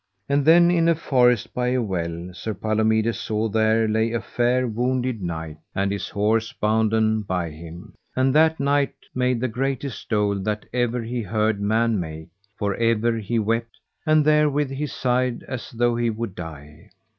[0.27, 4.65] And then in a forest by a well Sir Palomides saw where lay a fair
[4.67, 10.39] wounded knight and his horse bounden by him; and that knight made the greatest dole
[10.39, 15.69] that ever he heard man make, for ever he wept, and therewith he sighed as
[15.69, 16.89] though he would die.